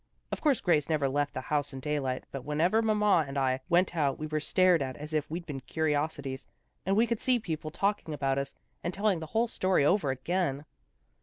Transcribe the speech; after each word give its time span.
Of 0.31 0.41
course 0.41 0.61
Grace 0.61 0.89
never 0.89 1.07
left 1.07 1.35
the 1.35 1.41
house 1.41 1.73
in 1.73 1.79
daylight, 1.79 2.23
but 2.31 2.43
whenever 2.43 2.81
mamma 2.81 3.23
and 3.27 3.37
I 3.37 3.59
went 3.69 3.95
out 3.95 4.17
we 4.17 4.25
were 4.25 4.39
stared 4.39 4.81
at 4.81 4.97
as 4.97 5.13
if 5.13 5.29
we'd 5.29 5.45
been 5.45 5.59
curiosities, 5.59 6.47
and 6.87 6.95
we 6.95 7.05
could 7.05 7.19
see 7.19 7.37
people 7.37 7.69
talk 7.69 8.01
ing 8.07 8.11
about 8.11 8.39
us, 8.39 8.55
and 8.83 8.95
telling 8.95 9.19
the 9.19 9.27
whole 9.37 9.47
story 9.47 9.85
over 9.85 10.09
again. 10.09 10.65